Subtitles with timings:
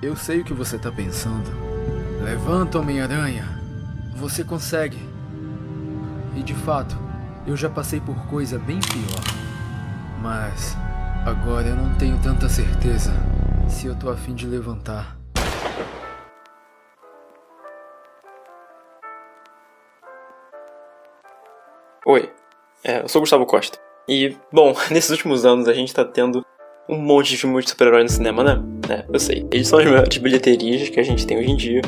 [0.00, 1.50] Eu sei o que você tá pensando.
[2.22, 3.44] Levanta, Homem-Aranha.
[4.14, 4.96] Você consegue.
[6.36, 6.96] E de fato,
[7.44, 9.24] eu já passei por coisa bem pior.
[10.22, 10.76] Mas
[11.26, 13.10] agora eu não tenho tanta certeza
[13.68, 15.18] se eu tô afim de levantar.
[22.06, 22.32] Oi,
[22.84, 23.80] é, eu sou Gustavo Costa.
[24.08, 26.46] E, bom, nesses últimos anos a gente tá tendo
[26.88, 28.62] um monte de filmes de super-herói no cinema, né?
[28.88, 29.46] É, eu sei.
[29.52, 31.82] Eles são as maiores bilheterias que a gente tem hoje em dia.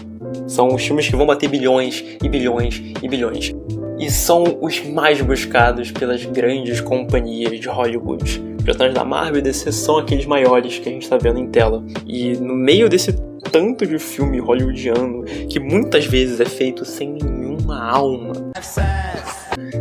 [0.46, 3.52] São os filmes que vão bater bilhões e bilhões e bilhões.
[3.98, 8.42] E são os mais buscados pelas grandes companhias de Hollywood.
[8.58, 11.48] Os personagens da Marvel e DC são aqueles maiores que a gente tá vendo em
[11.48, 11.82] tela.
[12.06, 13.12] E no meio desse
[13.50, 18.32] tanto de filme hollywoodiano, que muitas vezes é feito sem nenhuma alma,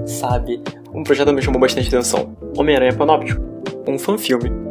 [0.06, 0.62] sabe?
[0.94, 2.36] Um projeto me chamou bastante atenção.
[2.58, 3.42] Homem-Aranha Panóptico,
[3.88, 4.69] um fanfilme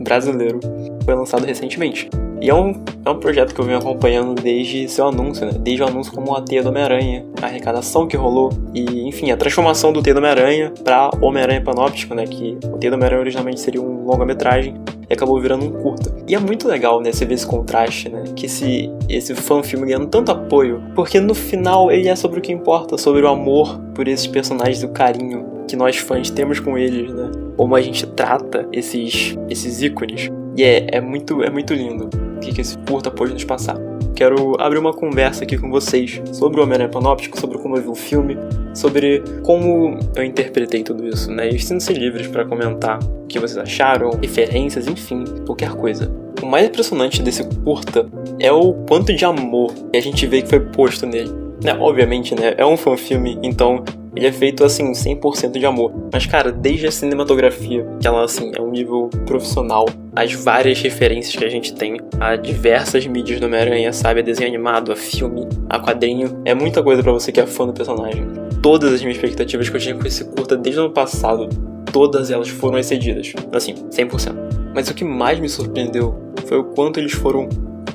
[0.00, 0.60] brasileiro,
[1.04, 2.08] foi lançado recentemente.
[2.40, 2.72] E é um,
[3.04, 5.52] é um projeto que eu venho acompanhando desde seu anúncio, né?
[5.60, 9.36] Desde o anúncio como a Teia do Homem-Aranha, a arrecadação que rolou e, enfim, a
[9.36, 12.24] transformação do Teia do Homem-Aranha para Homem-Aranha Panóptico, né?
[12.24, 14.74] Que o Teia do Homem-Aranha originalmente seria um longa-metragem
[15.10, 16.14] e acabou virando um curta.
[16.26, 20.06] E é muito legal, né, você ver esse contraste, né, que esse, esse fã-filme ganhando
[20.06, 24.06] tanto apoio, porque no final ele é sobre o que importa, sobre o amor por
[24.06, 27.28] esses personagens, o carinho que nós fãs temos com eles, né,
[27.60, 30.30] como a gente trata esses, esses ícones.
[30.56, 33.76] E é, é, muito, é muito lindo o que, que esse curta pode nos passar.
[34.14, 37.88] Quero abrir uma conversa aqui com vocês sobre o Homem-Aranha Panóptico, sobre como eu vi
[37.88, 38.38] o filme,
[38.72, 41.50] sobre como eu interpretei tudo isso, né?
[41.50, 46.10] E sintam-se livres para comentar o que vocês acharam, referências, enfim, qualquer coisa.
[46.42, 50.48] O mais impressionante desse curta é o quanto de amor que a gente vê que
[50.48, 51.30] foi posto nele.
[51.62, 55.92] Né, obviamente, né, é um filme, então ele é feito assim, 100% de amor.
[56.12, 61.34] Mas, cara, desde a cinematografia, que ela assim, é um nível profissional, as várias referências
[61.36, 64.20] que a gente tem a diversas mídias do Homem-Aranha, sabe?
[64.20, 66.40] A desenho animado, a filme, a quadrinho.
[66.44, 68.26] É muita coisa para você que é fã do personagem.
[68.62, 71.48] Todas as minhas expectativas que eu tinha com esse curta desde o ano passado,
[71.92, 73.32] todas elas foram excedidas.
[73.52, 74.34] Assim, 100%.
[74.74, 76.14] Mas o que mais me surpreendeu
[76.46, 77.48] foi o quanto eles foram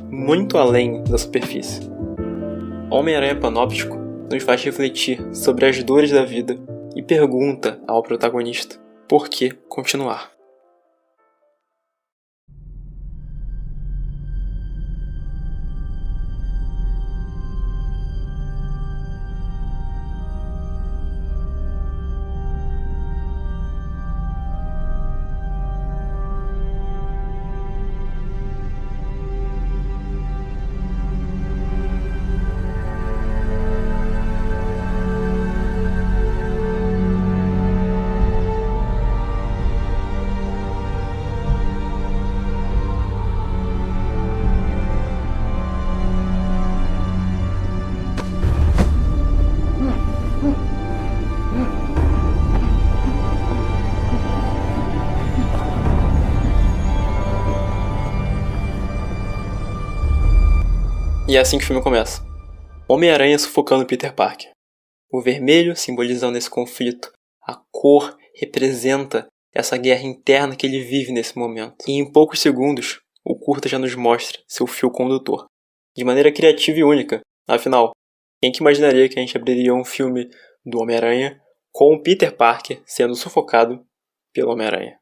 [0.10, 1.82] muito além da superfície.
[2.90, 6.58] Homem-Aranha Panóptico nos faz refletir sobre as dores da vida
[6.96, 10.35] e pergunta ao protagonista por que continuar.
[61.36, 62.26] E é assim que o filme começa.
[62.88, 64.52] Homem-Aranha sufocando Peter Parker.
[65.12, 67.12] O vermelho simbolizando esse conflito.
[67.46, 71.76] A cor representa essa guerra interna que ele vive nesse momento.
[71.90, 75.46] E em poucos segundos, o curta já nos mostra seu fio condutor.
[75.94, 77.20] De maneira criativa e única.
[77.46, 77.92] Afinal,
[78.42, 80.30] quem que imaginaria que a gente abriria um filme
[80.66, 81.38] do Homem-Aranha
[81.70, 83.86] com o Peter Parker sendo sufocado
[84.34, 84.98] pelo Homem-Aranha?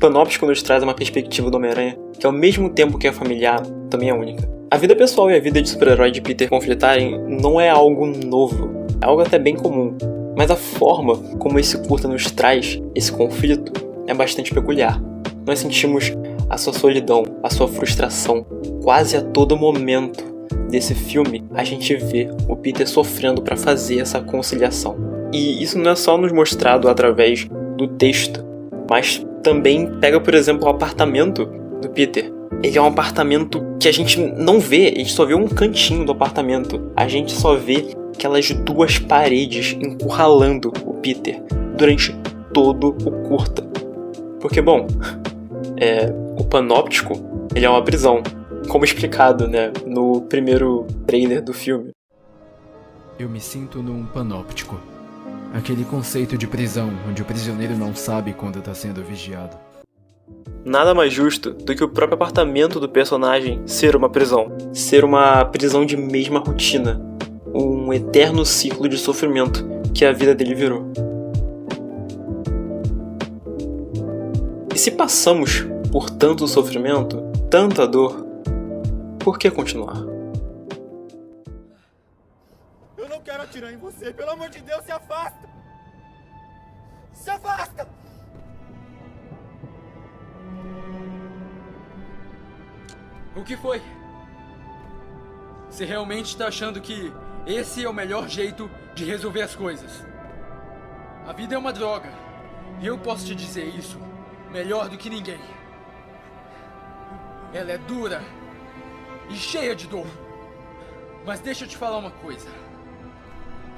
[0.00, 4.08] Panóptico nos traz uma perspectiva do Homem-Aranha que, ao mesmo tempo que é familiar, também
[4.08, 4.48] é única.
[4.70, 8.70] A vida pessoal e a vida de super-herói de Peter conflitarem não é algo novo,
[8.98, 9.94] é algo até bem comum.
[10.34, 13.72] Mas a forma como esse curta nos traz esse conflito
[14.06, 14.98] é bastante peculiar.
[15.46, 16.14] Nós sentimos
[16.48, 18.46] a sua solidão, a sua frustração,
[18.82, 20.24] quase a todo momento
[20.70, 24.96] desse filme a gente vê o Peter sofrendo para fazer essa conciliação.
[25.30, 27.46] E isso não é só nos mostrado através
[27.76, 28.42] do texto,
[28.88, 31.46] mas também pega, por exemplo, o apartamento
[31.80, 32.32] do Peter.
[32.62, 36.04] Ele é um apartamento que a gente não vê, a gente só vê um cantinho
[36.04, 36.90] do apartamento.
[36.94, 41.42] A gente só vê aquelas duas paredes encurralando o Peter
[41.76, 42.14] durante
[42.52, 43.62] todo o curta.
[44.40, 44.86] Porque, bom,
[45.78, 47.14] é, o panóptico
[47.54, 48.22] ele é uma prisão,
[48.68, 51.90] como explicado né, no primeiro trailer do filme.
[53.18, 54.78] Eu me sinto num panóptico.
[55.52, 59.56] Aquele conceito de prisão, onde o prisioneiro não sabe quando está sendo vigiado.
[60.64, 64.52] Nada mais justo do que o próprio apartamento do personagem ser uma prisão.
[64.72, 67.00] Ser uma prisão de mesma rotina.
[67.52, 70.92] Um eterno ciclo de sofrimento que a vida dele virou.
[74.72, 77.20] E se passamos por tanto sofrimento,
[77.50, 78.24] tanta dor,
[79.18, 80.09] por que continuar?
[83.50, 85.48] Atirar em você, pelo amor de Deus, se afasta!
[87.12, 87.88] Se afasta!
[93.34, 93.82] O que foi?
[95.68, 97.12] Você realmente está achando que
[97.44, 100.04] esse é o melhor jeito de resolver as coisas?
[101.26, 102.10] A vida é uma droga.
[102.80, 103.98] E eu posso te dizer isso
[104.50, 105.40] melhor do que ninguém.
[107.52, 108.22] Ela é dura
[109.28, 110.06] e cheia de dor.
[111.26, 112.48] Mas deixa eu te falar uma coisa.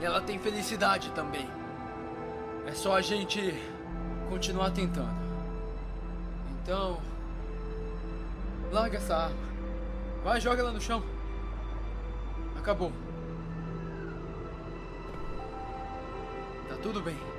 [0.03, 1.49] Ela tem felicidade também.
[2.67, 3.55] É só a gente
[4.29, 5.15] continuar tentando.
[6.51, 7.01] Então.
[8.73, 9.37] Larga essa arma.
[10.25, 11.05] Vai, joga ela no chão.
[12.59, 12.91] Acabou.
[16.69, 17.32] Tá tudo bem.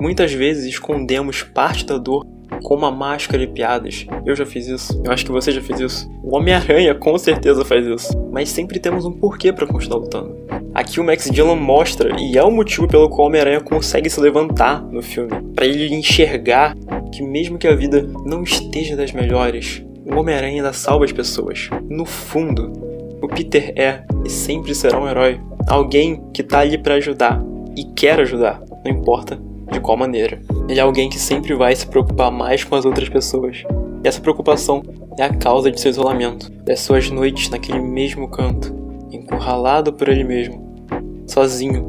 [0.00, 2.26] Muitas vezes escondemos parte da dor
[2.62, 4.06] com uma máscara e piadas.
[4.24, 5.00] Eu já fiz isso.
[5.04, 6.10] Eu acho que você já fez isso.
[6.22, 8.18] O Homem-Aranha com certeza faz isso.
[8.32, 10.34] Mas sempre temos um porquê para continuar lutando.
[10.72, 14.20] Aqui o Max Dillon mostra, e é o motivo pelo qual o Homem-Aranha consegue se
[14.20, 15.30] levantar no filme.
[15.54, 16.74] para ele enxergar
[17.12, 21.68] que mesmo que a vida não esteja das melhores, o Homem-Aranha ainda salva as pessoas.
[21.90, 22.72] No fundo,
[23.20, 25.40] o Peter é e sempre será um herói.
[25.68, 27.42] Alguém que tá ali para ajudar
[27.76, 30.40] e quer ajudar, não importa de qual maneira.
[30.68, 33.64] Ele é alguém que sempre vai se preocupar mais com as outras pessoas.
[34.02, 34.82] E essa preocupação
[35.18, 38.74] é a causa de seu isolamento, das suas noites naquele mesmo canto,
[39.12, 40.86] encurralado por ele mesmo,
[41.26, 41.86] sozinho,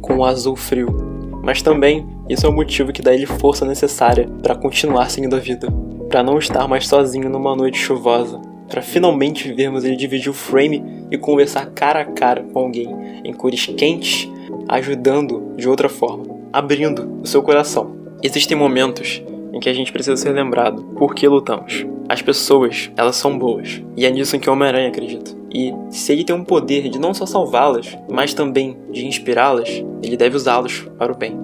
[0.00, 0.94] com o um azul frio.
[1.42, 5.40] Mas também isso é o motivo que dá ele força necessária para continuar seguindo a
[5.40, 5.68] vida,
[6.08, 10.84] para não estar mais sozinho numa noite chuvosa, para finalmente vermos ele dividir o frame
[11.10, 12.88] e conversar cara a cara com alguém
[13.24, 14.30] em cores quentes,
[14.68, 17.96] ajudando de outra forma abrindo o seu coração.
[18.22, 19.22] Existem momentos
[19.52, 21.86] em que a gente precisa ser lembrado por que lutamos.
[22.08, 25.30] As pessoas, elas são boas, e é nisso que o Homem-Aranha acredita.
[25.52, 29.68] E se ele tem um poder de não só salvá-las, mas também de inspirá-las,
[30.02, 31.38] ele deve usá-los para o bem.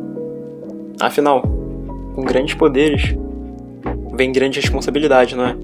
[1.01, 1.43] Afinal,
[2.15, 3.15] com grandes poderes
[4.15, 5.57] vem grande responsabilidade, não é?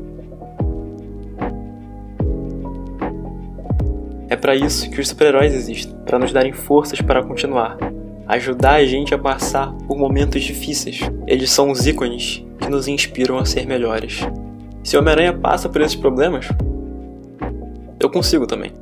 [4.29, 7.77] É para isso que os super-heróis existem, para nos darem forças para continuar,
[8.31, 11.01] ajudar a gente a passar por momentos difíceis.
[11.27, 14.21] Eles são os ícones que nos inspiram a ser melhores.
[14.85, 16.47] Se o Homem-Aranha passa por esses problemas,
[17.99, 18.73] eu consigo também.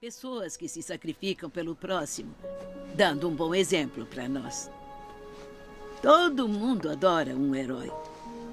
[0.00, 2.34] Pessoas que se sacrificam pelo próximo,
[2.94, 4.70] dando um bom exemplo para nós.
[6.02, 7.90] Todo mundo adora um herói.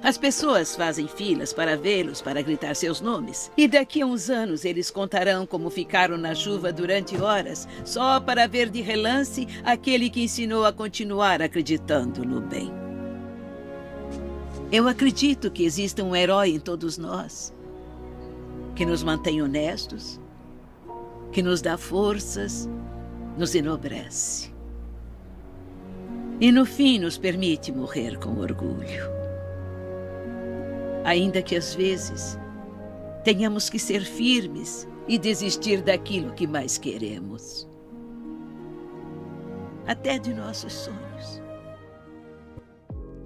[0.02, 3.52] As pessoas fazem filas para vê-los, para gritar seus nomes.
[3.58, 8.48] E daqui a uns anos eles contarão como ficaram na chuva durante horas, só para
[8.48, 12.72] ver de relance aquele que ensinou a continuar acreditando no bem.
[14.72, 17.54] Eu acredito que exista um herói em todos nós,
[18.76, 20.20] que nos mantém honestos,
[21.34, 22.70] que nos dá forças,
[23.38, 24.54] nos enobrece.
[26.40, 29.20] E no fim nos permite morrer com orgulho
[31.04, 32.38] ainda que às vezes
[33.24, 37.68] tenhamos que ser firmes e desistir daquilo que mais queremos
[39.90, 41.42] até de nossos sonhos.